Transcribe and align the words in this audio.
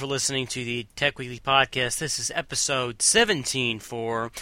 for 0.00 0.06
listening 0.06 0.46
to 0.46 0.64
the 0.64 0.86
Tech 0.96 1.18
Weekly 1.18 1.38
podcast. 1.38 1.98
This 1.98 2.18
is 2.18 2.32
episode 2.34 3.02
17 3.02 3.80
for, 3.80 4.32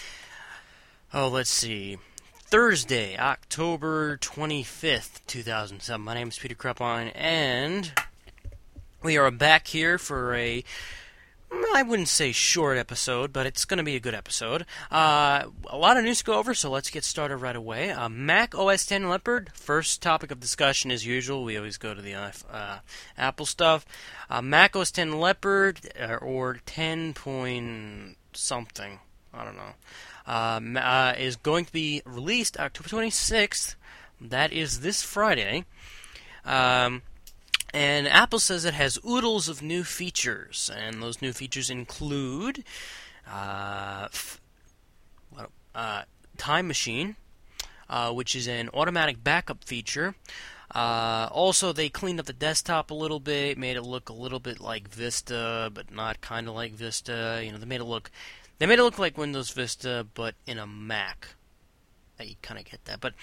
oh, 1.13 1.27
let's 1.27 1.51
see, 1.51 1.99
Thursday, 2.45 3.19
October 3.19 4.19
25th, 4.19 5.19
2007. 5.27 6.01
My 6.05 6.15
name 6.15 6.29
is 6.29 6.39
Peter 6.39 6.55
Krepine, 6.55 7.11
and 7.13 7.91
we 9.03 9.19
are 9.19 9.33
back 9.33 9.67
here 9.67 9.99
for 9.99 10.33
a 10.37 10.63
I 11.51 11.83
wouldn't 11.83 12.09
say 12.09 12.33
short 12.33 12.77
episode, 12.77 13.33
but 13.33 13.47
it's 13.47 13.65
going 13.65 13.79
to 13.79 13.85
be 13.85 13.97
a 13.97 14.01
good 14.01 14.15
episode. 14.15 14.67
Uh, 14.91 15.45
a 15.67 15.77
lot 15.77 15.97
of 15.97 16.05
news 16.05 16.19
to 16.19 16.25
go 16.25 16.35
over, 16.35 16.53
so 16.53 16.71
let's 16.71 16.91
get 16.91 17.05
started 17.05 17.37
right 17.37 17.57
away. 17.57 17.91
Uh, 17.91 18.09
Mac 18.09 18.55
OS 18.55 18.85
10 18.85 19.09
Leopard, 19.09 19.51
first 19.55 20.03
topic 20.03 20.31
of 20.31 20.41
discussion 20.41 20.91
as 20.91 21.07
usual. 21.07 21.45
We 21.45 21.57
always 21.57 21.77
go 21.77 21.95
to 21.95 22.03
the 22.03 22.15
uh, 22.15 22.79
Apple 23.17 23.47
stuff. 23.47 23.87
Uh, 24.29 24.43
Mac 24.43 24.75
OS 24.77 24.91
10 24.91 25.21
Leopard, 25.21 25.81
uh, 26.01 26.17
or 26.17 26.59
10 26.67 27.15
point 27.15 28.17
something, 28.33 28.99
I 29.33 29.45
don't 29.45 29.57
know, 29.57 30.81
uh, 30.81 31.15
is 31.17 31.37
going 31.37 31.65
to 31.65 31.73
be 31.73 32.03
released 32.05 32.59
October 32.59 32.89
26th. 32.89 33.75
That 34.21 34.53
is 34.53 34.81
this 34.81 35.03
Friday. 35.03 35.65
Um, 36.45 37.03
and 37.73 38.09
Apple 38.09 38.39
says 38.39 38.65
it 38.65 38.75
has 38.75 38.99
oodles 39.07 39.49
of 39.49 39.63
new 39.63 39.85
features, 39.85 40.71
and 40.75 41.03
those 41.03 41.21
new 41.23 41.33
features 41.33 41.71
include 41.71 42.65
uh, 43.31 44.09
f- 44.13 44.41
uh, 45.75 46.03
Time 46.37 46.67
Machine, 46.67 47.17
uh, 47.89 48.13
which 48.13 48.35
is 48.35 48.49
an 48.49 48.71
automatic 48.73 49.23
backup 49.23 49.65
feature. 49.65 50.15
Uh, 50.75 51.29
also, 51.31 51.73
they 51.73 51.89
cleaned 51.89 52.21
up 52.21 52.27
the 52.27 52.33
desktop 52.33 52.91
a 52.91 52.95
little 52.95 53.21
bit, 53.21 53.57
made 53.57 53.77
it 53.77 53.83
look 53.83 54.09
a 54.09 54.13
little 54.13 54.39
bit 54.39 54.61
like 54.61 54.89
Vista, 54.89 55.71
but 55.73 55.91
not 55.91 56.21
kind 56.21 56.47
of 56.49 56.55
like 56.55 56.73
Vista. 56.73 57.41
You 57.43 57.53
know, 57.53 57.59
they 57.59 57.67
made 57.67 57.81
it 57.81 57.85
look 57.85 58.11
they 58.59 58.67
made 58.67 58.79
it 58.79 58.83
look 58.83 58.99
like 58.99 59.17
Windows 59.17 59.51
Vista, 59.51 60.07
but 60.15 60.35
in 60.47 60.59
a 60.59 60.67
Mac. 60.67 61.29
You 62.27 62.37
kind 62.43 62.59
of 62.59 62.67
get 62.67 62.85
that, 62.87 63.01
but 63.01 63.15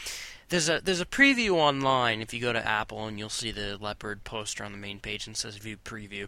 there's 0.50 0.70
a 0.70 0.80
there's 0.84 1.02
a 1.02 1.06
preview 1.06 1.52
online 1.52 2.22
if 2.22 2.34
you 2.34 2.40
go 2.40 2.54
to 2.54 2.66
Apple 2.66 3.06
and 3.08 3.20
you'll 3.20 3.30
see 3.30 3.52
the 3.52 3.78
leopard 3.80 4.24
poster 4.24 4.64
on 4.64 4.72
the 4.72 4.78
main 4.78 5.00
page 5.00 5.28
and 5.28 5.36
says 5.36 5.58
view 5.58 5.78
preview. 5.78 6.28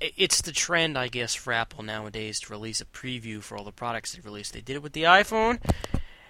It's 0.00 0.42
the 0.42 0.52
trend, 0.52 0.98
I 0.98 1.08
guess, 1.08 1.34
for 1.34 1.52
Apple 1.52 1.82
nowadays 1.82 2.40
to 2.40 2.52
release 2.52 2.80
a 2.80 2.84
preview 2.84 3.40
for 3.42 3.56
all 3.56 3.64
the 3.64 3.72
products 3.72 4.12
they 4.12 4.20
release. 4.20 4.50
They 4.50 4.60
did 4.60 4.76
it 4.76 4.82
with 4.82 4.92
the 4.92 5.04
iPhone, 5.04 5.60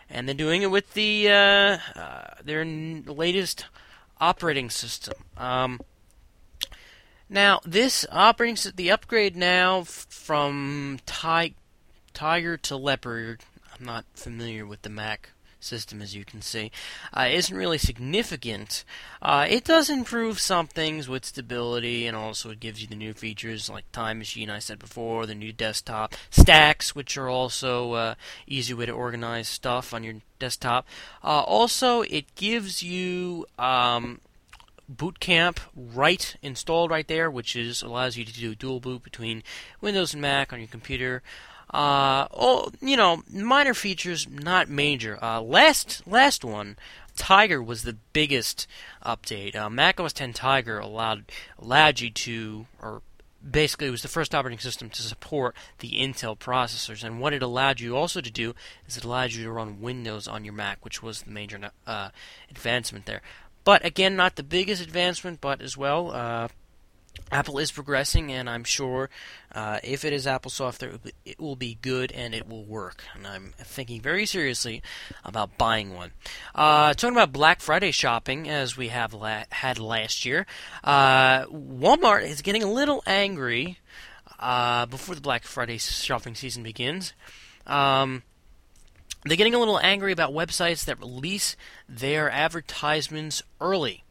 and 0.08 0.28
they're 0.28 0.34
doing 0.34 0.62
it 0.62 0.70
with 0.70 0.92
the 0.94 1.28
uh, 1.28 1.78
uh, 1.96 2.34
their 2.44 2.60
n- 2.60 3.04
latest 3.06 3.64
operating 4.20 4.70
system. 4.70 5.14
Um, 5.36 5.80
now, 7.28 7.60
this 7.64 8.06
operating 8.12 8.72
the 8.76 8.90
upgrade 8.90 9.34
now 9.34 9.80
f- 9.80 10.06
from 10.08 11.00
Ti- 11.06 11.54
Tiger 12.12 12.56
to 12.58 12.76
Leopard. 12.76 13.40
I'm 13.76 13.84
not 13.84 14.04
familiar 14.14 14.66
with 14.66 14.82
the 14.82 14.90
Mac 14.90 15.30
system, 15.64 16.02
as 16.02 16.14
you 16.14 16.24
can 16.24 16.42
see, 16.42 16.70
uh, 17.12 17.28
isn't 17.30 17.56
really 17.56 17.78
significant. 17.78 18.84
Uh, 19.22 19.46
it 19.48 19.64
does 19.64 19.90
improve 19.90 20.38
some 20.38 20.66
things 20.66 21.08
with 21.08 21.24
stability, 21.24 22.06
and 22.06 22.16
also 22.16 22.50
it 22.50 22.60
gives 22.60 22.80
you 22.80 22.86
the 22.86 22.94
new 22.94 23.12
features 23.12 23.68
like 23.68 23.90
Time 23.92 24.18
Machine, 24.18 24.50
I 24.50 24.58
said 24.58 24.78
before, 24.78 25.26
the 25.26 25.34
new 25.34 25.52
desktop, 25.52 26.14
stacks, 26.30 26.94
which 26.94 27.16
are 27.16 27.28
also 27.28 27.92
uh, 27.92 28.14
easy 28.46 28.74
way 28.74 28.86
to 28.86 28.92
organize 28.92 29.48
stuff 29.48 29.94
on 29.94 30.04
your 30.04 30.14
desktop. 30.38 30.86
Uh, 31.22 31.40
also, 31.40 32.02
it 32.02 32.34
gives 32.34 32.82
you. 32.82 33.46
Um, 33.58 34.20
Boot 34.86 35.18
Camp 35.18 35.60
right 35.74 36.36
installed 36.42 36.90
right 36.90 37.08
there, 37.08 37.30
which 37.30 37.56
is 37.56 37.82
allows 37.82 38.18
you 38.18 38.24
to 38.26 38.32
do 38.32 38.54
dual 38.54 38.80
boot 38.80 39.02
between 39.02 39.42
Windows 39.80 40.12
and 40.12 40.20
Mac 40.20 40.52
on 40.52 40.58
your 40.58 40.68
computer. 40.68 41.22
Uh, 41.70 42.28
oh, 42.32 42.70
you 42.80 42.96
know, 42.96 43.22
minor 43.32 43.74
features, 43.74 44.28
not 44.28 44.68
major. 44.68 45.22
Uh, 45.22 45.40
last 45.40 46.06
last 46.06 46.44
one, 46.44 46.76
Tiger 47.16 47.62
was 47.62 47.82
the 47.82 47.96
biggest 48.12 48.66
update. 49.04 49.56
Uh, 49.56 49.70
Mac 49.70 50.00
OS 50.00 50.12
10 50.12 50.32
Tiger 50.32 50.78
allowed 50.78 51.24
allowed 51.58 52.00
you 52.00 52.10
to, 52.10 52.66
or 52.82 53.02
basically 53.48 53.88
it 53.88 53.92
was 53.92 54.02
the 54.02 54.08
first 54.08 54.34
operating 54.34 54.58
system 54.58 54.90
to 54.90 55.02
support 55.02 55.54
the 55.78 55.92
Intel 55.92 56.38
processors. 56.38 57.04
And 57.04 57.20
what 57.20 57.32
it 57.32 57.42
allowed 57.42 57.80
you 57.80 57.96
also 57.96 58.20
to 58.20 58.30
do 58.30 58.54
is 58.86 58.96
it 58.96 59.04
allowed 59.04 59.32
you 59.32 59.44
to 59.44 59.50
run 59.50 59.80
Windows 59.80 60.26
on 60.26 60.44
your 60.44 60.54
Mac, 60.54 60.84
which 60.84 61.02
was 61.02 61.22
the 61.22 61.30
major 61.30 61.70
uh, 61.86 62.10
advancement 62.50 63.06
there. 63.06 63.22
But 63.64 63.84
again, 63.84 64.16
not 64.16 64.36
the 64.36 64.42
biggest 64.42 64.82
advancement, 64.82 65.40
but 65.40 65.62
as 65.62 65.76
well. 65.76 66.10
Apple 67.32 67.58
is 67.58 67.72
progressing, 67.72 68.30
and 68.30 68.48
I'm 68.48 68.64
sure 68.64 69.10
uh, 69.52 69.80
if 69.82 70.04
it 70.04 70.12
is 70.12 70.26
Apple 70.26 70.50
software, 70.50 70.92
it 71.24 71.40
will 71.40 71.56
be 71.56 71.78
good 71.80 72.12
and 72.12 72.34
it 72.34 72.48
will 72.48 72.64
work. 72.64 73.02
And 73.14 73.26
I'm 73.26 73.54
thinking 73.58 74.00
very 74.00 74.26
seriously 74.26 74.82
about 75.24 75.58
buying 75.58 75.94
one. 75.94 76.12
Uh, 76.54 76.94
talking 76.94 77.16
about 77.16 77.32
Black 77.32 77.60
Friday 77.60 77.90
shopping, 77.90 78.48
as 78.48 78.76
we 78.76 78.88
have 78.88 79.14
la- 79.14 79.44
had 79.50 79.78
last 79.78 80.24
year, 80.24 80.46
uh, 80.84 81.46
Walmart 81.46 82.24
is 82.24 82.42
getting 82.42 82.62
a 82.62 82.70
little 82.70 83.02
angry 83.06 83.78
uh, 84.38 84.86
before 84.86 85.14
the 85.14 85.20
Black 85.20 85.44
Friday 85.44 85.78
shopping 85.78 86.34
season 86.34 86.62
begins. 86.62 87.14
Um, 87.66 88.22
they're 89.24 89.36
getting 89.38 89.54
a 89.54 89.58
little 89.58 89.78
angry 89.78 90.12
about 90.12 90.32
websites 90.32 90.84
that 90.84 91.00
release 91.00 91.56
their 91.88 92.30
advertisements 92.30 93.42
early. 93.60 94.04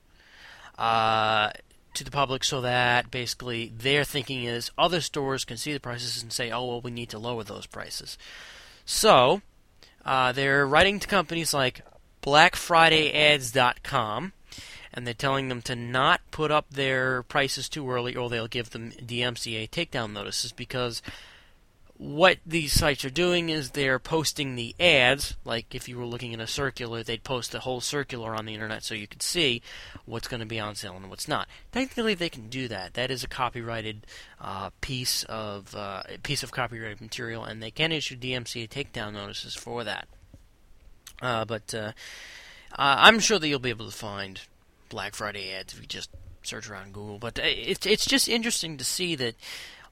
Uh, 0.78 1.52
to 1.94 2.04
the 2.04 2.12
public 2.12 2.44
so 2.44 2.60
that 2.62 3.10
basically 3.12 3.72
their 3.76 4.04
thinking 4.04 4.44
is 4.44 4.72
other 4.78 5.02
stores 5.02 5.46
can 5.46 5.58
see 5.58 5.74
the 5.74 5.80
prices 5.80 6.22
and 6.22 6.34
say, 6.34 6.52
oh, 6.52 6.66
well, 6.66 6.82
we 6.82 6.92
need 6.92 7.10
to 7.10 7.20
lower 7.20 7.44
those 7.44 7.66
prices. 7.66 8.18
So 8.86 9.42
uh, 10.06 10.32
they're 10.32 10.68
writing 10.68 11.00
to 11.00 11.08
companies 11.08 11.54
like 11.54 11.82
BlackFridayAds.com 12.22 14.34
and 14.94 15.08
they're 15.08 15.14
telling 15.14 15.50
them 15.50 15.62
to 15.64 15.76
not 15.76 16.22
put 16.32 16.52
up 16.52 16.68
their 16.70 17.24
prices 17.24 17.68
too 17.68 17.90
early 17.90 18.16
or 18.16 18.30
they'll 18.30 18.48
give 18.48 18.70
them 18.70 18.92
DMCA 18.92 19.70
takedown 19.70 20.14
notices 20.14 20.52
because 20.52 21.02
what 21.98 22.40
these 22.46 22.74
sites 22.74 23.06
are 23.06 23.10
doing 23.10 23.50
is 23.50 23.70
they're 23.70 24.00
posting 24.00 24.56
the 24.56 24.76
ads. 24.80 25.36
Like 25.46 25.76
if 25.76 25.88
you 25.88 25.98
were 25.98 26.06
looking 26.06 26.34
at 26.34 26.40
a 26.40 26.48
circular, 26.48 27.04
they'd 27.04 27.24
post 27.24 27.54
a 27.54 27.60
whole 27.60 27.82
circular 27.82 28.36
on 28.36 28.46
the 28.46 28.54
internet 28.54 28.84
so 28.84 28.96
you 28.96 29.08
could 29.08 29.22
see 29.22 29.62
what's 30.06 30.28
going 30.28 30.40
to 30.40 30.46
be 30.46 30.60
on 30.60 30.76
sale 30.76 30.96
and 30.96 31.10
what's 31.10 31.28
not. 31.28 31.48
Technically, 31.72 32.16
they 32.16 32.30
can 32.30 32.50
do 32.50 32.68
that. 32.68 32.96
That 32.96 33.12
is 33.12 33.24
a 33.24 33.28
copyrighted 33.28 34.08
uh, 34.42 34.72
piece 34.82 35.24
of 35.26 35.76
uh, 35.76 36.04
piece 36.24 36.42
of 36.44 36.52
copyrighted 36.52 37.00
material, 37.00 37.44
and 37.44 37.62
they 37.62 37.72
can 37.72 37.92
issue 37.92 38.18
DMCA 38.18 38.70
takedown 38.70 39.14
notices 39.14 39.56
for 39.56 39.84
that. 39.84 40.08
Uh, 41.22 41.46
but 41.46 41.74
uh, 41.74 41.92
I'm 42.76 43.20
sure 43.20 43.38
that 43.38 43.48
you'll 43.48 43.60
be 43.60 43.70
able 43.70 43.90
to 43.90 43.96
find 43.96 44.42
Black 44.90 45.14
Friday 45.16 45.54
ads 45.54 45.74
if 45.74 45.80
you 45.80 45.88
just 45.88 46.10
search 46.42 46.70
around 46.70 46.94
Google. 46.94 47.20
But 47.20 47.40
uh, 47.40 47.44
it's 47.46 47.86
it's 47.86 48.06
just 48.06 48.28
interesting 48.28 48.78
to 48.78 48.84
see 48.84 49.16
that 49.16 49.36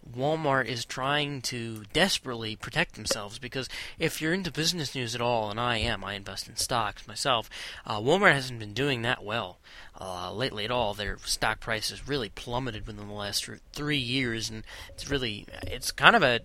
Walmart 0.10 0.66
is 0.66 0.86
trying 0.86 1.42
to 1.44 1.84
desperately 1.94 2.56
protect 2.56 2.96
themselves 2.96 3.40
because 3.40 3.70
if 4.00 4.22
you're 4.22 4.34
into 4.34 4.52
business 4.52 4.96
news 4.96 5.16
at 5.16 5.22
all, 5.22 5.50
and 5.50 5.60
I 5.60 5.78
am, 5.78 6.04
I 6.04 6.14
invest 6.14 6.48
in 6.48 6.56
stocks 6.56 7.08
myself, 7.08 7.50
uh, 7.86 8.00
Walmart 8.00 8.34
hasn't 8.34 8.60
been 8.60 8.74
doing 8.74 9.04
that 9.04 9.24
well 9.24 9.60
uh, 10.00 10.34
lately 10.34 10.66
at 10.66 10.72
all. 10.72 10.94
Their 10.94 11.18
stock 11.20 11.60
price 11.60 11.90
has 11.92 12.08
really 12.08 12.30
plummeted 12.30 12.88
within 12.88 13.08
the 13.08 13.14
last 13.14 13.50
three 13.74 13.98
years, 13.98 14.50
and 14.50 14.64
it's 14.90 15.10
really, 15.10 15.46
it's 15.68 15.92
kind 15.92 16.16
of 16.16 16.24
a, 16.24 16.40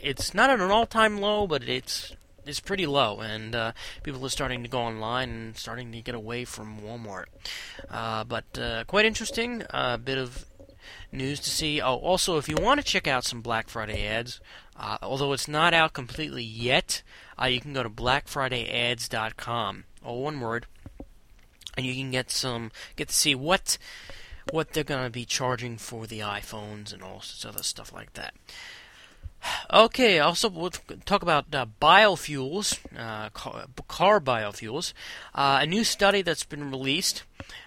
it's 0.00 0.34
not 0.34 0.50
at 0.50 0.60
an 0.60 0.70
all-time 0.70 1.18
low, 1.18 1.46
but 1.46 1.62
it's 1.68 2.14
it's 2.44 2.60
pretty 2.60 2.86
low, 2.86 3.20
and 3.20 3.54
uh, 3.54 3.72
people 4.02 4.24
are 4.24 4.28
starting 4.28 4.62
to 4.62 4.68
go 4.68 4.80
online 4.80 5.30
and 5.30 5.56
starting 5.56 5.92
to 5.92 6.02
get 6.02 6.14
away 6.14 6.44
from 6.44 6.80
Walmart. 6.80 7.26
Uh, 7.88 8.24
but 8.24 8.58
uh, 8.58 8.84
quite 8.84 9.04
interesting, 9.04 9.62
a 9.70 9.98
bit 9.98 10.18
of 10.18 10.44
news 11.10 11.40
to 11.40 11.50
see. 11.50 11.80
Oh, 11.80 11.96
also, 11.96 12.38
if 12.38 12.48
you 12.48 12.56
want 12.56 12.80
to 12.80 12.86
check 12.86 13.06
out 13.06 13.24
some 13.24 13.40
Black 13.40 13.68
Friday 13.68 14.06
ads, 14.06 14.40
uh, 14.76 14.98
although 15.02 15.32
it's 15.32 15.48
not 15.48 15.74
out 15.74 15.92
completely 15.92 16.44
yet, 16.44 17.02
uh, 17.40 17.46
you 17.46 17.60
can 17.60 17.72
go 17.72 17.82
to 17.82 17.90
blackfridayads.com. 17.90 19.84
Oh, 20.04 20.18
one 20.18 20.40
word, 20.40 20.66
and 21.76 21.86
you 21.86 21.94
can 21.94 22.10
get 22.10 22.30
some 22.30 22.70
get 22.96 23.08
to 23.08 23.14
see 23.14 23.34
what 23.34 23.78
what 24.50 24.72
they're 24.72 24.84
going 24.84 25.04
to 25.04 25.10
be 25.10 25.24
charging 25.24 25.76
for 25.76 26.06
the 26.06 26.18
iPhones 26.18 26.92
and 26.92 27.02
all 27.02 27.20
sorts 27.20 27.44
of 27.44 27.54
other 27.54 27.62
stuff 27.62 27.92
like 27.92 28.12
that. 28.14 28.34
Okay, 29.72 30.18
also 30.18 30.48
we'll 30.48 30.70
talk 31.04 31.22
about 31.22 31.54
uh, 31.54 31.66
biofuels, 31.80 32.78
uh, 32.96 33.30
car, 33.30 34.20
biofuels. 34.20 34.92
Uh, 35.34 35.60
a 35.62 35.66
new 35.66 35.82
study 35.82 36.22
that's 36.22 36.44
been 36.44 36.70
released 36.70 37.24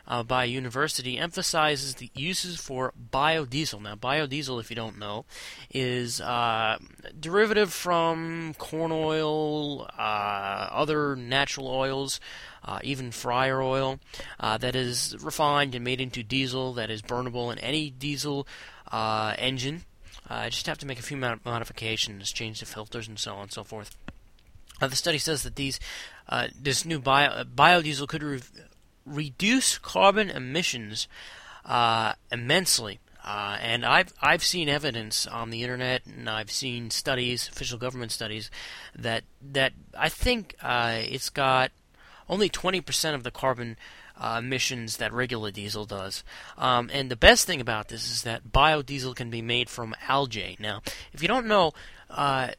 uh, 0.07 0.22
by 0.22 0.44
a 0.44 0.48
university 0.48 1.18
emphasizes 1.18 1.95
the 1.95 2.12
uses 2.13 2.57
for 2.57 2.94
biodiesel. 3.12 3.81
Now, 3.81 3.95
biodiesel, 3.95 4.60
if 4.60 4.69
you 4.69 4.75
don't 4.75 5.00
know, 5.00 5.25
is 5.72 6.22
uh, 6.22 6.77
derivative 7.19 7.74
from 7.74 8.54
corn 8.57 8.92
oil, 8.92 9.83
uh, 9.98 10.69
other 10.71 11.16
natural 11.16 11.68
oils, 11.68 12.19
even 12.83 13.12
fryer 13.12 13.62
oil, 13.62 14.00
that 14.39 14.75
is 14.75 15.16
refined 15.21 15.75
and 15.75 15.83
made 15.83 16.01
into 16.01 16.24
diesel 16.24 16.74
that 16.74 16.89
is 16.89 17.01
burnable 17.01 17.51
in 17.51 17.60
any 17.60 17.89
diesel 17.89 18.48
engine 18.92 19.86
I 20.27 20.50
just 20.50 20.68
have 20.68 20.77
to 20.80 20.88
make 20.88 21.00
a 21.00 21.04
few 21.04 21.18
mod- 21.18 21.45
modifications, 21.45 22.31
change 22.31 22.60
the 22.60 22.66
filters, 22.66 23.07
and 23.07 23.19
so 23.19 23.36
on 23.36 23.44
and 23.44 23.51
so 23.51 23.63
forth. 23.63 23.95
Uh, 24.81 24.88
the 24.88 24.95
study 24.95 25.18
says 25.18 25.44
that 25.44 25.56
these 25.56 25.80
uh, 26.27 26.48
this 26.60 26.86
new 26.86 27.00
bio, 27.00 27.30
uh, 27.30 27.44
biodiesel 27.44 28.07
could 28.07 28.24
re- 28.24 28.42
reduce 29.06 29.77
carbon 29.77 30.30
emissions 30.30 31.07
uh, 31.66 32.13
immensely. 32.31 33.00
Uh, 33.24 33.57
and 33.60 33.86
I've 33.86 34.13
I've 34.22 34.44
seen 34.44 34.69
evidence 34.69 35.25
on 35.25 35.50
the 35.50 35.63
internet, 35.63 36.06
and 36.06 36.30
I've 36.30 36.51
seen 36.51 36.92
studies, 36.92 37.48
official 37.48 37.80
government 37.80 38.12
studies, 38.12 38.51
that 38.95 39.24
that 39.42 39.74
I 39.98 40.10
think 40.10 40.56
uh, 40.62 41.00
it's 41.01 41.30
got 41.30 41.71
only 42.28 42.50
20% 42.50 43.13
of 43.13 43.24
the 43.24 43.31
carbon 43.31 43.78
uh, 44.19 44.39
emissions 44.39 44.97
that 44.97 45.13
regular 45.13 45.51
diesel 45.51 45.85
does. 45.85 46.23
Um, 46.57 46.89
and 46.94 47.09
the 47.09 47.15
best 47.15 47.45
thing 47.45 47.62
about 47.62 47.88
this 47.89 48.09
is 48.09 48.23
that 48.23 48.51
biodiesel 48.51 49.15
can 49.15 49.29
be 49.29 49.41
made 49.41 49.69
from 49.69 49.95
algae. 50.07 50.57
Now, 50.59 50.81
if 51.13 51.21
you 51.21 51.27
don't 51.27 51.47
know, 51.47 51.73
uh, 52.09 52.50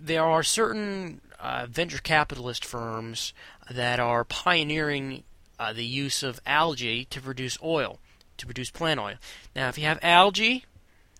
there 0.00 0.24
are 0.24 0.42
certain 0.42 1.20
uh, 1.40 1.66
venture 1.68 1.98
capitalist 1.98 2.64
firms 2.64 3.32
that 3.70 3.98
are 3.98 4.24
pioneering 4.24 5.24
uh, 5.58 5.72
the 5.72 5.84
use 5.84 6.22
of 6.22 6.40
algae 6.46 7.04
to 7.06 7.20
produce 7.20 7.58
oil, 7.62 7.98
to 8.36 8.46
produce 8.46 8.70
plant 8.70 9.00
oil. 9.00 9.16
Now, 9.54 9.68
if 9.68 9.78
you 9.78 9.84
have 9.84 9.98
algae, 10.02 10.64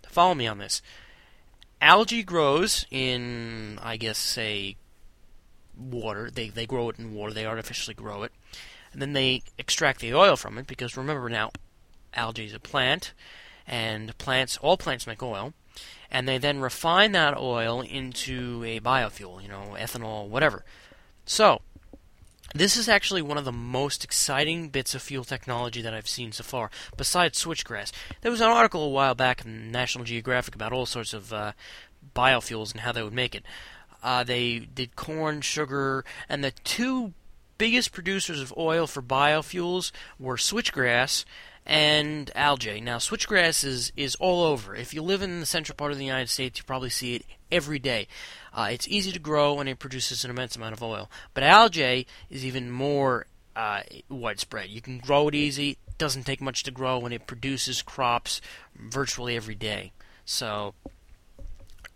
follow 0.07 0.35
me 0.35 0.47
on 0.47 0.57
this. 0.57 0.81
Algae 1.81 2.23
grows 2.23 2.85
in, 2.89 3.79
I 3.83 3.97
guess, 3.97 4.17
say, 4.17 4.77
water. 5.77 6.29
They 6.31 6.49
they 6.49 6.65
grow 6.65 6.89
it 6.89 6.97
in 6.97 7.13
water. 7.13 7.33
They 7.33 7.45
artificially 7.45 7.93
grow 7.93 8.23
it, 8.23 8.31
and 8.91 9.01
then 9.01 9.13
they 9.13 9.43
extract 9.57 9.99
the 9.99 10.13
oil 10.13 10.35
from 10.35 10.57
it. 10.57 10.67
Because 10.67 10.97
remember 10.97 11.29
now, 11.29 11.51
algae 12.13 12.45
is 12.45 12.53
a 12.53 12.59
plant, 12.59 13.13
and 13.67 14.17
plants 14.17 14.57
all 14.57 14.77
plants 14.77 15.07
make 15.07 15.21
oil, 15.21 15.53
and 16.09 16.27
they 16.27 16.37
then 16.37 16.59
refine 16.59 17.11
that 17.13 17.37
oil 17.37 17.81
into 17.81 18.63
a 18.65 18.79
biofuel. 18.79 19.41
You 19.41 19.49
know, 19.49 19.75
ethanol, 19.77 20.27
whatever. 20.27 20.63
So. 21.25 21.61
This 22.55 22.77
is 22.77 22.87
actually 22.87 23.21
one 23.21 23.37
of 23.37 23.43
the 23.43 23.51
most 23.51 24.05
exciting 24.05 24.69
bits 24.69 24.95
of 24.95 25.01
fuel 25.01 25.25
technology 25.25 25.81
that 25.81 25.93
I've 25.93 26.07
seen 26.07 26.31
so 26.31 26.45
far, 26.45 26.71
besides 26.95 27.43
switchgrass. 27.43 27.91
There 28.21 28.31
was 28.31 28.39
an 28.39 28.47
article 28.47 28.83
a 28.83 28.89
while 28.89 29.15
back 29.15 29.43
in 29.43 29.69
National 29.69 30.05
Geographic 30.05 30.55
about 30.55 30.71
all 30.71 30.85
sorts 30.85 31.13
of 31.13 31.33
uh, 31.33 31.51
biofuels 32.15 32.71
and 32.71 32.81
how 32.81 32.93
they 32.93 33.03
would 33.03 33.13
make 33.13 33.35
it. 33.35 33.43
Uh, 34.01 34.23
they 34.23 34.59
did 34.59 34.95
corn, 34.95 35.41
sugar, 35.41 36.05
and 36.29 36.41
the 36.41 36.51
two 36.51 37.13
biggest 37.57 37.91
producers 37.91 38.41
of 38.41 38.53
oil 38.57 38.87
for 38.87 39.01
biofuels 39.01 39.91
were 40.19 40.37
switchgrass 40.37 41.25
and 41.65 42.31
algae. 42.35 42.79
Now, 42.79 42.97
switchgrass 42.97 43.65
is, 43.65 43.91
is 43.97 44.15
all 44.15 44.43
over. 44.43 44.75
If 44.75 44.93
you 44.93 45.01
live 45.01 45.21
in 45.21 45.39
the 45.39 45.45
central 45.45 45.75
part 45.75 45.91
of 45.91 45.97
the 45.97 46.05
United 46.05 46.29
States, 46.29 46.59
you 46.59 46.63
probably 46.63 46.89
see 46.89 47.15
it 47.15 47.25
every 47.51 47.79
day. 47.79 48.07
Uh, 48.53 48.69
it's 48.71 48.87
easy 48.87 49.11
to 49.11 49.19
grow 49.19 49.59
and 49.59 49.67
it 49.67 49.79
produces 49.79 50.23
an 50.23 50.31
immense 50.31 50.55
amount 50.55 50.73
of 50.73 50.81
oil. 50.81 51.11
But 51.33 51.43
algae 51.43 52.07
is 52.29 52.45
even 52.45 52.71
more 52.71 53.27
uh, 53.57 53.81
widespread. 54.07 54.69
You 54.69 54.81
can 54.81 54.99
grow 54.99 55.27
it 55.27 55.35
easy. 55.35 55.71
It 55.71 55.97
doesn't 55.97 56.23
take 56.23 56.41
much 56.41 56.63
to 56.63 56.71
grow, 56.71 57.01
and 57.01 57.13
it 57.13 57.25
produces 57.25 57.81
crops 57.81 58.39
virtually 58.75 59.35
every 59.35 59.55
day. 59.55 59.91
So 60.25 60.75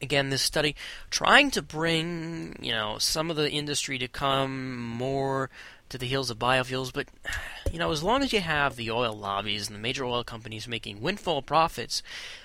again 0.02 0.30
this 0.30 0.42
study 0.42 0.76
trying 1.10 1.52
to 1.52 1.62
bring 1.62 2.58
you 2.62 2.72
know 2.72 2.98
some 2.98 3.30
of 3.30 3.36
the 3.36 3.50
industry 3.50 3.98
to 3.98 4.08
come 4.08 4.78
more 4.78 5.50
to 5.90 5.98
the 5.98 6.06
heels 6.06 6.30
of 6.30 6.40
biofuels 6.40 6.92
but 6.94 7.08
you 7.72 7.78
know 7.78 7.92
as 7.92 8.02
long 8.02 8.24
as 8.24 8.32
you 8.32 8.40
have 8.40 8.76
the 8.76 8.90
oil 8.90 9.14
lobbies 9.14 9.68
and 9.68 9.76
the 9.76 9.82
major 9.82 10.06
oil 10.06 10.24
companies 10.24 10.68
making 10.68 11.02
windfall 11.02 11.42
profits 11.42 12.02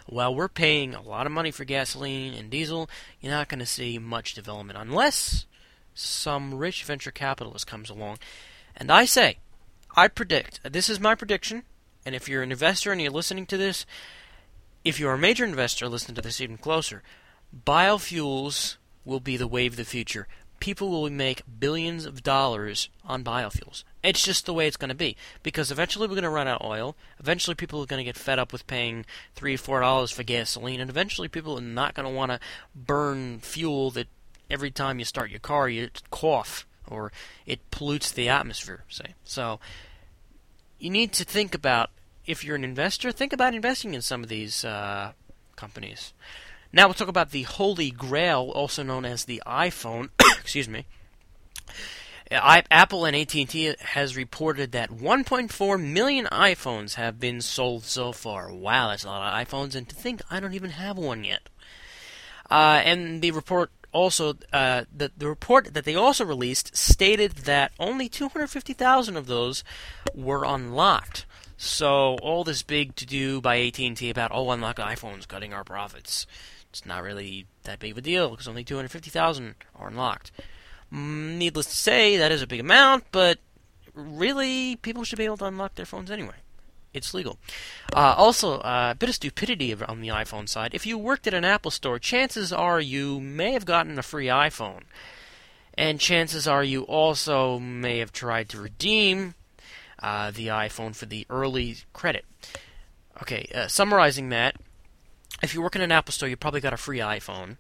while 0.07 0.35
we're 0.35 0.49
paying 0.49 0.95
a 0.95 1.03
lot 1.03 1.27
of 1.27 1.33
money 1.33 1.51
for 1.51 1.65
gasoline 1.65 2.35
and 2.35 2.51
diesel 2.51 2.91
you're 3.21 3.33
not 3.33 3.49
going 3.49 3.61
to 3.61 3.67
see 3.67 3.99
much 3.99 4.35
development 4.35 4.79
unless 4.79 5.47
some 5.95 6.55
rich 6.55 6.85
venture 6.85 7.11
capitalist 7.11 7.67
comes 7.67 7.89
along. 7.89 8.19
And 8.77 8.91
i 8.91 9.05
say 9.05 9.39
i 9.97 10.09
predict 10.09 10.61
this 10.71 10.91
is 10.91 11.01
my 11.01 11.15
prediction 11.15 11.63
and 12.05 12.15
if 12.15 12.29
you're 12.29 12.43
an 12.43 12.53
investor 12.53 12.93
and 12.93 13.01
you're 13.01 13.11
listening 13.11 13.47
to 13.47 13.57
this 13.57 13.87
if 14.85 15.01
you're 15.01 15.15
a 15.15 15.19
major 15.19 15.45
investor 15.45 15.89
listen 15.89 16.15
to 16.17 16.21
this 16.21 16.41
even 16.41 16.59
closer 16.59 17.03
biofuels 17.65 18.77
will 19.05 19.21
be 19.21 19.37
the 19.37 19.47
wave 19.47 19.75
of 19.75 19.77
the 19.77 19.85
future. 19.85 20.27
People 20.59 20.91
will 20.91 21.11
make 21.11 21.43
billions 21.61 22.07
of 22.07 22.23
dollars 22.23 22.89
on 23.05 23.23
biofuels. 23.23 23.85
It's 24.03 24.25
just 24.25 24.47
the 24.47 24.55
way 24.55 24.67
it's 24.67 24.77
going 24.77 24.89
to 24.89 24.95
be 24.95 25.17
because 25.43 25.71
eventually 25.71 26.07
we're 26.07 26.15
going 26.15 26.25
to 26.25 26.31
run 26.31 26.49
out 26.49 26.63
of 26.63 26.67
oil. 26.67 26.97
Eventually, 27.21 27.55
people 27.55 27.83
are 27.83 27.87
going 27.87 28.01
to 28.01 28.05
get 28.05 28.17
fed 28.17 28.39
up 28.39 28.53
with 28.53 28.67
paying 28.67 29.05
three, 29.35 29.57
four 29.57 29.81
dollars 29.81 30.11
for 30.11 30.23
gasoline, 30.23 30.81
and 30.81 30.89
eventually, 30.89 31.29
people 31.29 31.59
are 31.59 31.63
not 31.63 31.95
going 31.95 32.09
to 32.09 32.15
want 32.15 32.33
to 32.33 32.41
burn 32.75 33.41
fuel 33.41 33.91
that 33.91 34.09
every 34.51 34.71
time 34.71 34.99
you 34.99 35.05
start 35.05 35.31
your 35.31 35.41
car 35.41 35.69
you 35.69 35.91
cough 36.11 36.67
or 36.89 37.13
it 37.47 37.71
pollutes 37.71 38.11
the 38.11 38.29
atmosphere. 38.29 38.85
Say 38.89 39.15
so. 39.25 39.61
You 40.79 40.91
need 40.91 41.13
to 41.15 41.25
think 41.25 41.55
about 41.55 41.91
if 42.27 42.45
you're 42.45 42.57
an 42.57 42.65
investor, 42.65 43.13
think 43.13 43.33
about 43.33 43.55
investing 43.55 43.95
in 43.95 44.03
some 44.03 44.23
of 44.23 44.29
these 44.29 44.65
uh, 44.65 45.13
companies. 45.57 46.13
Now 46.73 46.87
we'll 46.87 46.95
talk 46.95 47.09
about 47.09 47.31
the 47.31 47.43
Holy 47.43 47.91
Grail, 47.91 48.53
also 48.55 48.83
known 48.83 49.05
as 49.05 49.25
the 49.25 49.43
iPhone. 49.47 50.11
Excuse 50.41 50.69
me. 50.69 50.87
I, 52.31 52.65
Apple 52.71 53.05
and 53.05 53.15
AT&T 53.15 53.75
has 53.81 54.17
reported 54.17 54.73
that 54.73 54.91
1.4 54.91 55.81
million 55.81 56.27
iPhones 56.27 56.95
have 56.95 57.21
been 57.21 57.41
sold 57.41 57.85
so 57.85 58.13
far. 58.13 58.53
Wow, 58.53 58.89
that's 58.89 59.05
a 59.05 59.09
lot 59.09 59.33
of 59.33 59.47
iPhones, 59.47 59.77
and 59.77 59.89
to 59.89 59.95
think 59.95 60.23
I 60.31 60.41
don't 60.41 60.55
even 60.55 60.71
have 60.71 60.99
one 60.99 61.23
yet. 61.23 61.49
Uh, 62.51 62.83
and 62.85 63.23
the 63.23 63.31
report 63.31 63.71
also, 63.93 64.35
uh, 64.53 64.85
the, 64.95 65.11
the 65.17 65.29
report 65.29 65.73
that 65.73 65.85
they 65.85 65.95
also 65.95 66.25
released 66.25 66.77
stated 66.77 67.33
that 67.33 67.73
only 67.79 68.09
250,000 68.09 69.17
of 69.17 69.27
those 69.27 69.65
were 70.15 70.45
unlocked. 70.45 71.27
So 71.57 72.17
all 72.17 72.45
this 72.45 72.63
big 72.63 72.95
to 72.97 73.07
do 73.07 73.41
by 73.41 73.59
AT&T 73.61 74.11
about 74.11 74.33
oh 74.35 74.51
unlocked 74.51 74.79
iPhones 74.79 75.27
cutting 75.27 75.55
our 75.55 75.65
profits 75.65 76.27
it's 76.77 76.87
not 76.87 77.03
really 77.03 77.47
that 77.63 77.79
big 77.79 77.93
of 77.93 77.99
a 77.99 78.03
deal 78.03 78.29
because 78.29 78.47
only 78.47 78.63
250,000 78.63 79.55
are 79.77 79.89
unlocked. 79.89 80.31
Mm, 80.93 81.39
needless 81.39 81.67
to 81.67 81.77
say, 81.77 82.19
that 82.19 82.31
is 82.31 82.43
a 82.43 82.47
big 82.47 82.61
amount, 82.61 83.05
but 83.13 83.39
really, 83.95 84.77
people 84.77 85.03
should 85.03 85.19
be 85.19 85.25
able 85.25 85.39
to 85.39 85.47
unlock 85.47 85.75
their 85.75 85.87
phones 85.87 86.11
anyway. 86.11 86.35
It's 86.93 87.15
legal. 87.15 87.39
Uh, 87.95 88.15
also, 88.17 88.59
uh, 88.59 88.91
a 88.93 88.95
bit 88.95 89.09
of 89.09 89.15
stupidity 89.15 89.75
on 89.75 90.03
the 90.03 90.09
iPhone 90.09 90.47
side. 90.47 90.75
If 90.75 90.87
you 90.87 90.99
worked 90.99 91.27
at 91.27 91.33
an 91.33 91.47
Apple 91.47 91.71
store, 91.71 91.99
chances 91.99 92.53
are 92.53 92.81
you 92.81 93.21
may 93.21 93.53
have 93.53 93.65
gotten 93.65 93.99
a 93.99 94.03
free 94.03 94.27
iPhone. 94.27 94.83
And 95.79 95.99
chances 95.99 96.47
are 96.47 96.65
you 96.65 96.83
also 96.83 97.59
may 97.59 97.99
have 97.99 98.13
tried 98.13 98.51
to 98.51 98.61
redeem 98.61 99.35
uh, 99.99 100.31
the 100.31 100.49
iPhone 100.49 100.95
for 100.95 101.07
the 101.07 101.27
early 101.31 101.77
credit. 101.95 102.27
Okay, 103.23 103.49
uh, 103.55 103.67
summarizing 103.67 104.29
that, 104.29 104.57
if 105.43 105.55
you 105.55 105.63
work 105.63 105.77
in 105.77 105.83
an 105.83 105.93
Apple 105.93 106.13
store, 106.13 106.29
you 106.29 106.37
probably 106.37 106.61
got 106.61 106.73
a 106.73 106.79
free 106.79 106.99
iPhone. 106.99 107.57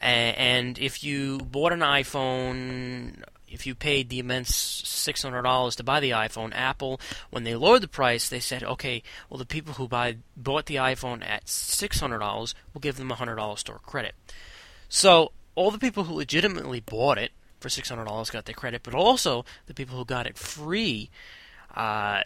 And 0.00 0.78
if 0.78 1.04
you 1.04 1.38
bought 1.38 1.72
an 1.72 1.80
iPhone, 1.80 3.22
if 3.48 3.66
you 3.66 3.74
paid 3.74 4.08
the 4.08 4.18
immense 4.18 4.50
$600 4.50 5.76
to 5.76 5.84
buy 5.84 6.00
the 6.00 6.10
iPhone, 6.10 6.52
Apple, 6.54 7.00
when 7.30 7.44
they 7.44 7.54
lowered 7.54 7.82
the 7.82 7.88
price, 7.88 8.28
they 8.28 8.40
said, 8.40 8.62
okay, 8.62 9.02
well, 9.28 9.38
the 9.38 9.44
people 9.44 9.74
who 9.74 9.88
buy 9.88 10.16
bought 10.36 10.66
the 10.66 10.76
iPhone 10.76 11.22
at 11.26 11.46
$600, 11.46 12.54
we'll 12.72 12.80
give 12.80 12.96
them 12.96 13.10
a 13.10 13.16
$100 13.16 13.58
store 13.58 13.80
credit. 13.80 14.14
So 14.88 15.32
all 15.54 15.70
the 15.70 15.78
people 15.78 16.04
who 16.04 16.14
legitimately 16.14 16.80
bought 16.80 17.18
it 17.18 17.32
for 17.58 17.68
$600 17.68 18.32
got 18.32 18.44
their 18.46 18.54
credit, 18.54 18.82
but 18.82 18.94
also 18.94 19.44
the 19.66 19.74
people 19.74 19.98
who 19.98 20.04
got 20.04 20.26
it 20.26 20.38
free 20.38 21.10
uh, 21.74 22.22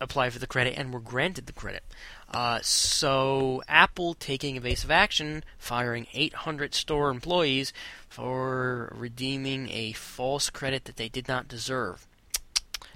applied 0.00 0.32
for 0.32 0.38
the 0.38 0.46
credit 0.46 0.74
and 0.76 0.92
were 0.92 1.00
granted 1.00 1.46
the 1.46 1.52
credit. 1.52 1.82
Uh, 2.30 2.60
so 2.62 3.62
Apple 3.66 4.14
taking 4.14 4.56
evasive 4.56 4.90
action, 4.90 5.42
firing 5.58 6.06
800 6.14 6.74
store 6.74 7.10
employees 7.10 7.72
for 8.08 8.92
redeeming 8.96 9.68
a 9.70 9.92
false 9.92 10.48
credit 10.48 10.84
that 10.84 10.96
they 10.96 11.08
did 11.08 11.26
not 11.26 11.48
deserve. 11.48 12.06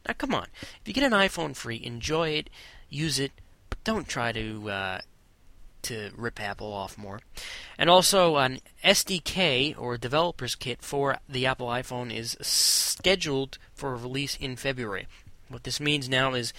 Now, 0.06 0.14
come 0.16 0.34
on. 0.34 0.46
If 0.62 0.86
you 0.86 0.94
get 0.94 1.04
an 1.04 1.18
iPhone 1.18 1.56
free, 1.56 1.80
enjoy 1.82 2.30
it, 2.30 2.50
use 2.88 3.18
it, 3.18 3.32
but 3.70 3.82
don't 3.84 4.06
try 4.06 4.32
to 4.32 4.70
uh, 4.70 5.00
to 5.82 6.10
rip 6.16 6.40
Apple 6.40 6.72
off 6.72 6.98
more. 6.98 7.20
And 7.78 7.88
also, 7.90 8.36
an 8.36 8.60
SDK 8.84 9.78
or 9.78 9.96
developer's 9.96 10.54
kit 10.54 10.82
for 10.82 11.18
the 11.28 11.46
Apple 11.46 11.68
iPhone 11.68 12.14
is 12.14 12.36
scheduled 12.40 13.58
for 13.74 13.94
release 13.96 14.36
in 14.36 14.56
February. 14.56 15.06
What 15.48 15.64
this 15.64 15.80
means 15.80 16.08
now 16.08 16.34
is 16.34 16.52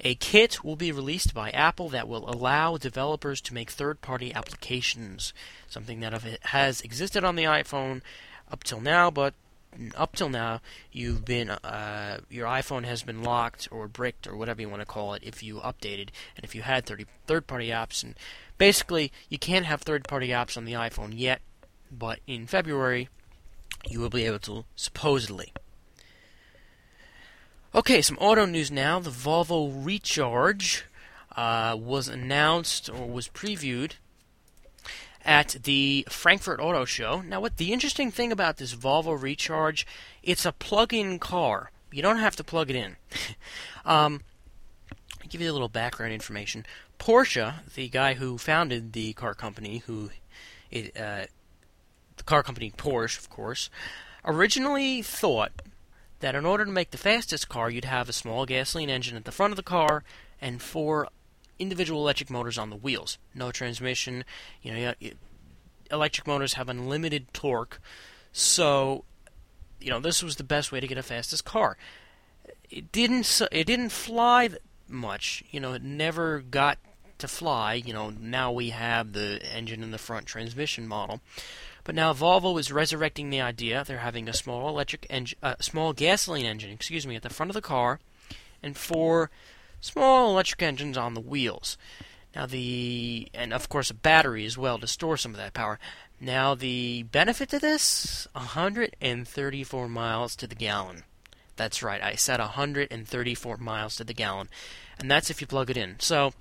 a 0.00 0.14
kit 0.14 0.64
will 0.64 0.76
be 0.76 0.92
released 0.92 1.34
by 1.34 1.50
Apple 1.50 1.88
that 1.90 2.08
will 2.08 2.28
allow 2.28 2.76
developers 2.76 3.40
to 3.42 3.54
make 3.54 3.70
third 3.70 4.00
party 4.00 4.34
applications, 4.34 5.32
something 5.68 6.00
that 6.00 6.12
has 6.42 6.80
existed 6.80 7.24
on 7.24 7.36
the 7.36 7.44
iPhone 7.44 8.02
up 8.50 8.64
till 8.64 8.80
now, 8.80 9.10
but 9.10 9.34
up 9.96 10.14
till 10.14 10.28
now 10.28 10.60
you've 10.92 11.24
been 11.24 11.50
uh, 11.50 12.18
your 12.30 12.46
iPhone 12.46 12.84
has 12.84 13.02
been 13.02 13.22
locked 13.22 13.68
or 13.70 13.88
bricked 13.88 14.26
or 14.26 14.36
whatever 14.36 14.60
you 14.60 14.68
want 14.68 14.80
to 14.80 14.86
call 14.86 15.14
it 15.14 15.22
if 15.24 15.42
you 15.42 15.56
updated 15.56 16.10
and 16.36 16.44
if 16.44 16.54
you 16.54 16.62
had 16.62 16.86
30 16.86 17.06
third-party 17.26 17.68
apps 17.68 18.02
and 18.02 18.14
basically 18.56 19.12
you 19.28 19.38
can't 19.38 19.66
have 19.66 19.82
third-party 19.82 20.28
apps 20.28 20.56
on 20.56 20.64
the 20.64 20.74
iPhone 20.74 21.12
yet, 21.12 21.40
but 21.90 22.20
in 22.26 22.46
February 22.46 23.08
you 23.88 24.00
will 24.00 24.10
be 24.10 24.24
able 24.24 24.38
to 24.38 24.64
supposedly. 24.76 25.52
Okay, 27.76 28.02
some 28.02 28.16
auto 28.20 28.46
news 28.46 28.70
now. 28.70 29.00
The 29.00 29.10
Volvo 29.10 29.84
Recharge 29.84 30.84
uh, 31.34 31.76
was 31.76 32.06
announced 32.06 32.88
or 32.88 33.08
was 33.08 33.26
previewed 33.26 33.94
at 35.24 35.56
the 35.64 36.06
Frankfurt 36.08 36.60
Auto 36.60 36.84
Show. 36.84 37.22
Now, 37.22 37.40
what 37.40 37.56
the 37.56 37.72
interesting 37.72 38.12
thing 38.12 38.30
about 38.30 38.58
this 38.58 38.76
Volvo 38.76 39.20
Recharge, 39.20 39.84
it's 40.22 40.46
a 40.46 40.52
plug-in 40.52 41.18
car. 41.18 41.72
You 41.90 42.00
don't 42.00 42.18
have 42.18 42.36
to 42.36 42.44
plug 42.44 42.70
it 42.70 42.76
in. 42.76 42.94
um, 43.84 44.20
I'll 45.20 45.28
give 45.28 45.40
you 45.40 45.50
a 45.50 45.52
little 45.52 45.68
background 45.68 46.12
information. 46.12 46.66
Porsche, 47.00 47.54
the 47.74 47.88
guy 47.88 48.14
who 48.14 48.38
founded 48.38 48.92
the 48.92 49.14
car 49.14 49.34
company, 49.34 49.78
who 49.78 50.10
it, 50.70 50.96
uh, 50.96 51.24
the 52.18 52.22
car 52.22 52.44
company 52.44 52.70
Porsche, 52.70 53.18
of 53.18 53.28
course, 53.30 53.68
originally 54.24 55.02
thought 55.02 55.50
that 56.24 56.34
in 56.34 56.46
order 56.46 56.64
to 56.64 56.70
make 56.70 56.90
the 56.90 56.96
fastest 56.96 57.50
car, 57.50 57.68
you'd 57.68 57.84
have 57.84 58.08
a 58.08 58.12
small 58.12 58.46
gasoline 58.46 58.88
engine 58.88 59.14
at 59.14 59.26
the 59.26 59.30
front 59.30 59.52
of 59.52 59.58
the 59.58 59.62
car 59.62 60.04
and 60.40 60.62
four 60.62 61.06
individual 61.58 62.00
electric 62.00 62.30
motors 62.30 62.56
on 62.56 62.70
the 62.70 62.76
wheels. 62.76 63.18
No 63.34 63.52
transmission. 63.52 64.24
You 64.62 64.72
know, 64.72 64.94
electric 65.90 66.26
motors 66.26 66.54
have 66.54 66.70
unlimited 66.70 67.32
torque. 67.34 67.78
So, 68.32 69.04
you 69.82 69.90
know, 69.90 70.00
this 70.00 70.22
was 70.22 70.36
the 70.36 70.44
best 70.44 70.72
way 70.72 70.80
to 70.80 70.86
get 70.86 70.96
a 70.96 71.02
fastest 71.02 71.44
car. 71.44 71.76
It 72.70 72.90
didn't. 72.90 73.42
It 73.52 73.64
didn't 73.64 73.90
fly 73.90 74.48
much. 74.88 75.44
You 75.50 75.60
know, 75.60 75.74
it 75.74 75.82
never 75.82 76.40
got 76.40 76.78
to 77.18 77.28
fly. 77.28 77.74
You 77.74 77.92
know, 77.92 78.08
now 78.08 78.50
we 78.50 78.70
have 78.70 79.12
the 79.12 79.42
engine 79.54 79.82
in 79.82 79.90
the 79.90 79.98
front 79.98 80.24
transmission 80.24 80.88
model. 80.88 81.20
But 81.84 81.94
now 81.94 82.14
Volvo 82.14 82.58
is 82.58 82.72
resurrecting 82.72 83.30
the 83.30 83.42
idea. 83.42 83.84
They're 83.86 83.98
having 83.98 84.28
a 84.28 84.32
small 84.32 84.68
electric 84.68 85.06
engine, 85.10 85.38
uh, 85.42 85.56
small 85.60 85.92
gasoline 85.92 86.46
engine, 86.46 86.70
excuse 86.70 87.06
me, 87.06 87.14
at 87.14 87.22
the 87.22 87.30
front 87.30 87.50
of 87.50 87.54
the 87.54 87.60
car, 87.60 88.00
and 88.62 88.76
four 88.76 89.30
small 89.80 90.30
electric 90.30 90.62
engines 90.62 90.96
on 90.96 91.12
the 91.12 91.20
wheels. 91.20 91.76
Now 92.34 92.46
the 92.46 93.28
and 93.32 93.52
of 93.52 93.68
course 93.68 93.90
a 93.90 93.94
battery 93.94 94.44
as 94.44 94.58
well 94.58 94.78
to 94.78 94.86
store 94.86 95.16
some 95.16 95.32
of 95.32 95.36
that 95.36 95.54
power. 95.54 95.78
Now 96.20 96.54
the 96.54 97.04
benefit 97.04 97.50
to 97.50 97.58
this 97.58 98.26
134 98.32 99.88
miles 99.88 100.34
to 100.36 100.46
the 100.46 100.54
gallon. 100.54 101.04
That's 101.56 101.82
right. 101.82 102.02
I 102.02 102.14
said 102.16 102.40
134 102.40 103.56
miles 103.58 103.96
to 103.96 104.04
the 104.04 104.14
gallon. 104.14 104.48
And 104.98 105.10
that's 105.10 105.30
if 105.30 105.40
you 105.40 105.46
plug 105.46 105.70
it 105.70 105.76
in. 105.76 105.96
So 106.00 106.32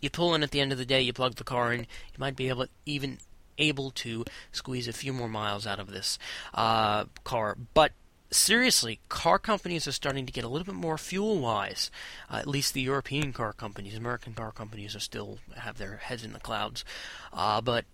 you 0.00 0.08
pull 0.08 0.34
in 0.34 0.42
at 0.42 0.52
the 0.52 0.60
end 0.60 0.72
of 0.72 0.78
the 0.78 0.86
day, 0.86 1.02
you 1.02 1.12
plug 1.12 1.34
the 1.34 1.44
car 1.44 1.72
in, 1.72 1.80
you 1.80 2.18
might 2.18 2.36
be 2.36 2.48
able 2.48 2.64
to 2.64 2.70
even 2.86 3.18
able 3.58 3.90
to 3.90 4.24
squeeze 4.52 4.88
a 4.88 4.92
few 4.92 5.12
more 5.12 5.28
miles 5.28 5.66
out 5.66 5.78
of 5.80 5.90
this 5.90 6.18
uh, 6.54 7.04
car. 7.24 7.56
But 7.74 7.92
seriously, 8.30 9.00
car 9.08 9.38
companies 9.38 9.86
are 9.86 9.92
starting 9.92 10.26
to 10.26 10.32
get 10.32 10.44
a 10.44 10.48
little 10.48 10.64
bit 10.64 10.74
more 10.74 10.98
fuel 10.98 11.38
wise. 11.38 11.90
Uh, 12.30 12.36
at 12.36 12.46
least 12.46 12.74
the 12.74 12.80
European 12.80 13.32
car 13.32 13.52
companies, 13.52 13.96
American 13.96 14.34
car 14.34 14.52
companies 14.52 14.94
are 14.94 15.00
still 15.00 15.38
have 15.56 15.78
their 15.78 15.96
heads 15.96 16.24
in 16.24 16.32
the 16.32 16.40
clouds. 16.40 16.84
Uh, 17.32 17.60
but 17.60 17.84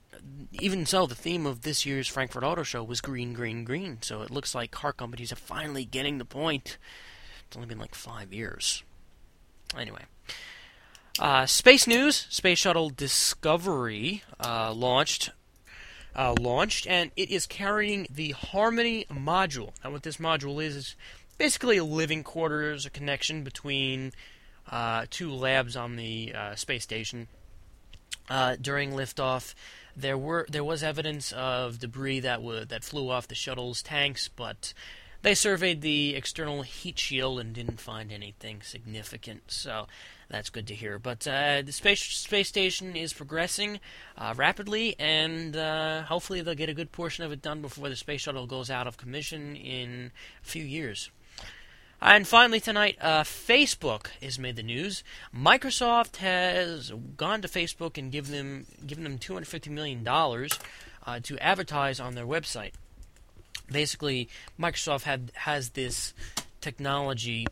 even 0.52 0.86
so, 0.86 1.06
the 1.06 1.14
theme 1.14 1.46
of 1.46 1.62
this 1.62 1.84
year's 1.84 2.08
Frankfurt 2.08 2.44
Auto 2.44 2.62
Show 2.62 2.82
was 2.82 3.00
green, 3.00 3.32
green, 3.32 3.64
green. 3.64 3.98
So 4.02 4.22
it 4.22 4.30
looks 4.30 4.54
like 4.54 4.70
car 4.70 4.92
companies 4.92 5.32
are 5.32 5.36
finally 5.36 5.84
getting 5.84 6.18
the 6.18 6.25
point. 6.25 6.78
It's 7.46 7.56
only 7.56 7.68
been 7.68 7.78
like 7.78 7.94
five 7.94 8.32
years. 8.32 8.82
Anyway. 9.76 10.02
Uh, 11.18 11.46
space 11.46 11.86
news: 11.86 12.26
Space 12.28 12.58
Shuttle 12.58 12.90
Discovery 12.90 14.22
uh, 14.38 14.72
launched 14.72 15.30
uh, 16.16 16.35
launched, 16.40 16.87
and 16.87 17.11
it 17.16 17.30
is 17.30 17.46
carrying 17.46 18.06
the 18.11 18.30
Harmony 18.32 19.04
module. 19.11 19.73
Now, 19.85 19.90
what 19.90 20.02
this 20.02 20.16
module 20.16 20.64
is 20.64 20.75
is 20.75 20.96
basically 21.38 21.76
a 21.76 21.85
living 21.85 22.25
quarters, 22.25 22.87
a 22.87 22.90
connection 22.90 23.44
between 23.44 24.12
uh, 24.70 25.06
two 25.11 25.30
labs 25.30 25.76
on 25.76 25.96
the 25.96 26.35
uh, 26.35 26.54
space 26.54 26.82
station. 26.82 27.28
Uh, 28.28 28.56
during 28.61 28.92
liftoff, 28.92 29.54
there 29.96 30.18
were 30.18 30.46
there 30.49 30.64
was 30.64 30.82
evidence 30.82 31.32
of 31.32 31.78
debris 31.78 32.20
that 32.20 32.37
w- 32.37 32.64
that 32.64 32.82
flew 32.82 33.11
off 33.11 33.28
the 33.28 33.35
shuttle's 33.35 33.82
tanks, 33.82 34.28
but 34.28 34.73
they 35.23 35.35
surveyed 35.35 35.80
the 35.80 36.14
external 36.14 36.62
heat 36.62 36.99
shield 36.99 37.40
and 37.40 37.52
didn't 37.52 37.80
find 37.80 38.12
anything 38.12 38.62
significant. 38.62 39.42
So 39.49 39.87
that's 40.28 40.50
good 40.50 40.66
to 40.68 40.75
hear. 40.75 40.99
But 40.99 41.26
uh, 41.26 41.62
the 41.62 41.73
space 41.73 42.02
space 42.02 42.49
station 42.49 42.96
is 42.96 43.12
progressing 43.12 43.80
uh, 44.16 44.35
rapidly, 44.37 44.96
and 44.99 45.56
uh, 45.56 46.02
hopefully 46.02 46.40
they'll 46.42 46.54
get 46.54 46.68
a 46.68 46.75
good 46.75 46.92
portion 46.92 47.25
of 47.25 47.32
it 47.32 47.42
done 47.42 47.61
before 47.61 47.88
the 47.88 47.96
space 47.96 48.23
shuttle 48.23 48.46
goes 48.46 48.70
out 48.70 48.87
of 48.87 48.96
commission 48.96 49.56
in 49.56 50.11
a 50.42 50.46
few 50.46 50.64
years. 50.64 51.11
And 52.00 52.28
finally 52.28 52.61
tonight, 52.61 52.99
uh, 53.00 53.23
Facebook 53.23 54.08
has 54.20 54.38
made 54.38 54.56
the 54.56 54.62
news. 54.62 55.02
Microsoft 55.35 56.16
has 56.16 56.92
gone 57.16 57.40
to 57.40 57.49
Facebook 57.49 57.96
and 57.96 58.12
given 58.12 58.32
them 58.32 58.66
given 58.87 59.04
them 59.04 59.18
250 59.18 59.70
million 59.70 60.04
dollars 60.04 60.58
uh, 61.06 61.20
to 61.23 61.38
advertise 61.38 61.99
on 61.99 62.14
their 62.14 62.26
website. 62.26 62.73
Basically, 63.70 64.28
Microsoft 64.58 65.02
had 65.02 65.32
has 65.35 65.70
this 65.70 66.14
technology 66.61 67.46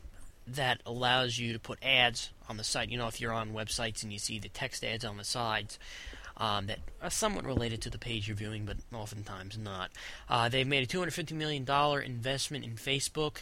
that 0.46 0.80
allows 0.84 1.38
you 1.38 1.52
to 1.52 1.58
put 1.58 1.78
ads 1.82 2.30
on 2.48 2.56
the 2.56 2.64
site. 2.64 2.90
You 2.90 2.98
know, 2.98 3.08
if 3.08 3.20
you're 3.20 3.32
on 3.32 3.52
websites 3.52 4.02
and 4.02 4.12
you 4.12 4.18
see 4.18 4.38
the 4.38 4.48
text 4.48 4.84
ads 4.84 5.04
on 5.04 5.16
the 5.16 5.24
sides 5.24 5.78
um, 6.36 6.66
that 6.66 6.80
are 7.02 7.10
somewhat 7.10 7.44
related 7.44 7.80
to 7.82 7.90
the 7.90 7.98
page 7.98 8.28
you're 8.28 8.36
viewing, 8.36 8.64
but 8.64 8.76
oftentimes 8.92 9.56
not. 9.56 9.90
Uh, 10.28 10.48
they've 10.48 10.66
made 10.66 10.82
a 10.82 10.96
$250 10.96 11.32
million 11.32 11.64
investment 12.02 12.64
in 12.64 12.72
Facebook 12.72 13.38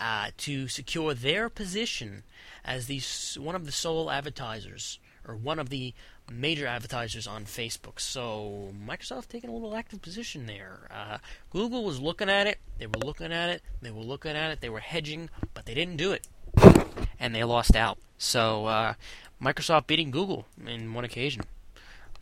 uh, 0.00 0.30
to 0.38 0.68
secure 0.68 1.14
their 1.14 1.48
position 1.48 2.24
as 2.64 2.86
the 2.86 3.00
one 3.40 3.54
of 3.54 3.66
the 3.66 3.72
sole 3.72 4.10
advertisers 4.10 4.98
or 5.26 5.36
one 5.36 5.58
of 5.58 5.68
the 5.68 5.94
major 6.30 6.66
advertisers 6.66 7.26
on 7.26 7.44
Facebook. 7.44 8.00
So 8.00 8.72
Microsoft 8.86 9.28
taking 9.28 9.50
a 9.50 9.52
little 9.52 9.74
active 9.76 10.02
position 10.02 10.46
there. 10.46 10.88
Uh, 10.90 11.18
Google 11.50 11.84
was 11.84 12.00
looking 12.00 12.28
at 12.28 12.46
it. 12.46 12.58
They 12.78 12.86
were 12.86 12.98
looking 12.98 13.32
at 13.32 13.50
it. 13.50 13.62
They 13.82 13.90
were 13.90 14.02
looking 14.02 14.32
at 14.32 14.50
it. 14.50 14.60
They 14.60 14.68
were 14.68 14.80
hedging, 14.80 15.30
but 15.52 15.66
they 15.66 15.74
didn't 15.74 15.96
do 15.96 16.12
it, 16.12 16.26
and 17.18 17.34
they 17.34 17.44
lost 17.44 17.76
out. 17.76 17.98
So 18.18 18.66
uh, 18.66 18.94
Microsoft 19.40 19.86
beating 19.86 20.10
Google 20.10 20.46
in 20.66 20.94
one 20.94 21.04
occasion. 21.04 21.42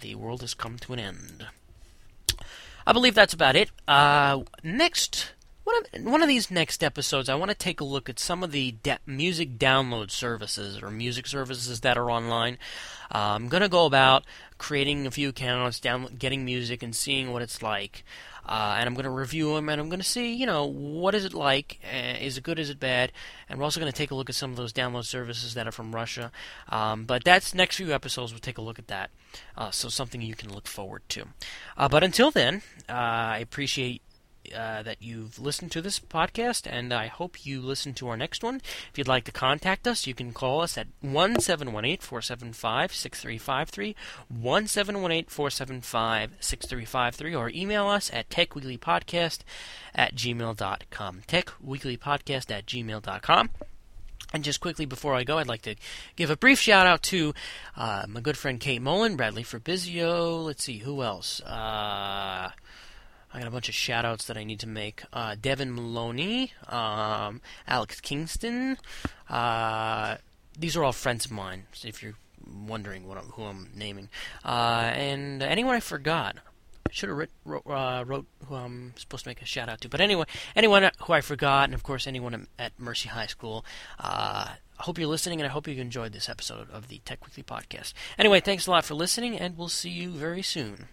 The 0.00 0.14
world 0.16 0.40
has 0.40 0.54
come 0.54 0.78
to 0.78 0.92
an 0.92 0.98
end. 0.98 1.46
I 2.84 2.92
believe 2.92 3.14
that's 3.14 3.34
about 3.34 3.54
it. 3.54 3.70
Uh, 3.86 4.42
next 4.64 5.32
one 5.64 5.76
of, 5.76 6.04
one 6.04 6.22
of 6.22 6.28
these 6.28 6.50
next 6.50 6.82
episodes, 6.82 7.28
I 7.28 7.34
want 7.34 7.50
to 7.50 7.56
take 7.56 7.80
a 7.80 7.84
look 7.84 8.08
at 8.08 8.18
some 8.18 8.42
of 8.42 8.52
the 8.52 8.72
de- 8.82 8.98
music 9.06 9.58
download 9.58 10.10
services 10.10 10.82
or 10.82 10.90
music 10.90 11.26
services 11.26 11.80
that 11.80 11.96
are 11.96 12.10
online. 12.10 12.58
Uh, 13.14 13.34
I'm 13.34 13.48
going 13.48 13.62
to 13.62 13.68
go 13.68 13.86
about 13.86 14.24
creating 14.58 15.06
a 15.06 15.10
few 15.10 15.28
accounts, 15.28 15.78
down, 15.80 16.16
getting 16.18 16.44
music, 16.44 16.82
and 16.82 16.94
seeing 16.94 17.32
what 17.32 17.42
it's 17.42 17.62
like. 17.62 18.04
Uh, 18.44 18.74
and 18.76 18.88
I'm 18.88 18.94
going 18.94 19.04
to 19.04 19.10
review 19.10 19.54
them, 19.54 19.68
and 19.68 19.80
I'm 19.80 19.88
going 19.88 20.00
to 20.00 20.06
see, 20.06 20.34
you 20.34 20.46
know, 20.46 20.66
what 20.66 21.14
is 21.14 21.24
it 21.24 21.32
like? 21.32 21.78
Uh, 21.84 22.16
is 22.20 22.36
it 22.36 22.42
good? 22.42 22.58
Is 22.58 22.70
it 22.70 22.80
bad? 22.80 23.12
And 23.48 23.58
we're 23.58 23.64
also 23.64 23.78
going 23.78 23.92
to 23.92 23.96
take 23.96 24.10
a 24.10 24.16
look 24.16 24.28
at 24.28 24.34
some 24.34 24.50
of 24.50 24.56
those 24.56 24.72
download 24.72 25.04
services 25.04 25.54
that 25.54 25.68
are 25.68 25.72
from 25.72 25.94
Russia. 25.94 26.32
Um, 26.68 27.04
but 27.04 27.22
that's 27.22 27.54
next 27.54 27.76
few 27.76 27.92
episodes. 27.92 28.32
We'll 28.32 28.40
take 28.40 28.58
a 28.58 28.62
look 28.62 28.80
at 28.80 28.88
that. 28.88 29.10
Uh, 29.56 29.70
so 29.70 29.88
something 29.88 30.20
you 30.20 30.34
can 30.34 30.52
look 30.52 30.66
forward 30.66 31.02
to. 31.10 31.26
Uh, 31.76 31.88
but 31.88 32.02
until 32.02 32.32
then, 32.32 32.62
uh, 32.88 32.92
I 32.92 33.38
appreciate 33.38 34.02
uh, 34.54 34.82
that 34.82 34.96
you've 35.00 35.38
listened 35.38 35.72
to 35.72 35.82
this 35.82 36.00
podcast, 36.00 36.66
and 36.70 36.92
I 36.92 37.06
hope 37.06 37.46
you 37.46 37.60
listen 37.60 37.94
to 37.94 38.08
our 38.08 38.16
next 38.16 38.42
one. 38.42 38.56
If 38.90 38.98
you'd 38.98 39.08
like 39.08 39.24
to 39.24 39.32
contact 39.32 39.86
us, 39.86 40.06
you 40.06 40.14
can 40.14 40.32
call 40.32 40.60
us 40.60 40.76
at 40.76 40.88
1718 41.00 41.98
475 41.98 42.94
6353, 42.94 43.96
1718 44.28 45.24
475 45.26 46.30
6353, 46.40 47.34
or 47.34 47.50
email 47.50 47.86
us 47.86 48.10
at 48.12 48.28
techweeklypodcast 48.28 49.40
at 49.94 50.14
gmail.com. 50.14 51.22
Techweeklypodcast 51.28 52.50
at 52.50 52.66
gmail.com. 52.66 53.50
And 54.32 54.42
just 54.42 54.60
quickly 54.60 54.86
before 54.86 55.14
I 55.14 55.24
go, 55.24 55.38
I'd 55.38 55.48
like 55.48 55.62
to 55.62 55.74
give 56.16 56.30
a 56.30 56.36
brief 56.36 56.58
shout 56.58 56.86
out 56.86 57.02
to 57.04 57.34
uh, 57.76 58.06
my 58.08 58.20
good 58.20 58.38
friend 58.38 58.58
Kate 58.58 58.80
Mullen, 58.80 59.16
Bradley 59.16 59.42
Fabrizio. 59.42 60.38
Let's 60.38 60.64
see, 60.64 60.78
who 60.78 61.02
else? 61.02 61.40
Uh, 61.42 62.50
I 63.34 63.38
got 63.38 63.48
a 63.48 63.50
bunch 63.50 63.68
of 63.68 63.74
shout 63.74 64.04
outs 64.04 64.26
that 64.26 64.36
I 64.36 64.44
need 64.44 64.60
to 64.60 64.68
make. 64.68 65.02
Uh, 65.12 65.36
Devin 65.40 65.74
Maloney, 65.74 66.52
um, 66.68 67.40
Alex 67.66 68.00
Kingston. 68.00 68.76
Uh, 69.28 70.16
these 70.58 70.76
are 70.76 70.84
all 70.84 70.92
friends 70.92 71.24
of 71.24 71.32
mine, 71.32 71.64
if 71.82 72.02
you're 72.02 72.14
wondering 72.66 73.10
I'm, 73.10 73.16
who 73.18 73.44
I'm 73.44 73.70
naming. 73.74 74.08
Uh, 74.44 74.90
and 74.94 75.42
anyone 75.42 75.74
I 75.74 75.80
forgot. 75.80 76.36
I 76.88 76.92
should 76.92 77.08
have 77.08 77.16
wrote, 77.16 77.30
wrote, 77.44 77.66
uh, 77.66 78.04
wrote 78.06 78.26
who 78.46 78.54
I'm 78.54 78.92
supposed 78.96 79.24
to 79.24 79.30
make 79.30 79.40
a 79.40 79.46
shout 79.46 79.70
out 79.70 79.80
to. 79.80 79.88
But 79.88 80.02
anyway, 80.02 80.24
anyone 80.54 80.90
who 81.00 81.12
I 81.14 81.22
forgot, 81.22 81.64
and 81.64 81.74
of 81.74 81.82
course 81.82 82.06
anyone 82.06 82.48
at 82.58 82.78
Mercy 82.78 83.08
High 83.08 83.28
School. 83.28 83.64
Uh, 83.98 84.48
I 84.78 84.82
hope 84.82 84.98
you're 84.98 85.08
listening, 85.08 85.40
and 85.40 85.48
I 85.48 85.52
hope 85.52 85.66
you 85.68 85.80
enjoyed 85.80 86.12
this 86.12 86.28
episode 86.28 86.68
of 86.70 86.88
the 86.88 87.00
Tech 87.04 87.24
Weekly 87.24 87.44
podcast. 87.44 87.94
Anyway, 88.18 88.40
thanks 88.40 88.66
a 88.66 88.70
lot 88.70 88.84
for 88.84 88.94
listening, 88.94 89.38
and 89.38 89.56
we'll 89.56 89.68
see 89.68 89.90
you 89.90 90.10
very 90.10 90.42
soon. 90.42 90.88